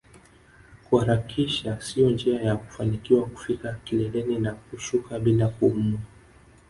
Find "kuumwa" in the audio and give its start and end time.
5.47-5.99